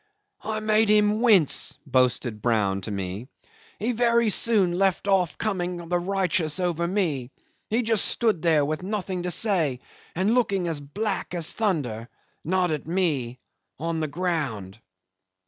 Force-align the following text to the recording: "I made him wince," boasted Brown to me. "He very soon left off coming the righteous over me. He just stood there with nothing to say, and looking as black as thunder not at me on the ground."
"I 0.43 0.61
made 0.61 0.89
him 0.89 1.21
wince," 1.21 1.77
boasted 1.85 2.41
Brown 2.41 2.81
to 2.81 2.89
me. 2.91 3.27
"He 3.77 3.91
very 3.91 4.31
soon 4.31 4.71
left 4.73 5.07
off 5.07 5.37
coming 5.37 5.89
the 5.89 5.99
righteous 5.99 6.59
over 6.59 6.87
me. 6.87 7.29
He 7.69 7.83
just 7.83 8.05
stood 8.05 8.41
there 8.41 8.65
with 8.65 8.81
nothing 8.81 9.21
to 9.21 9.29
say, 9.29 9.79
and 10.15 10.33
looking 10.33 10.67
as 10.67 10.79
black 10.79 11.35
as 11.35 11.53
thunder 11.53 12.09
not 12.43 12.71
at 12.71 12.87
me 12.87 13.37
on 13.77 13.99
the 13.99 14.07
ground." 14.07 14.79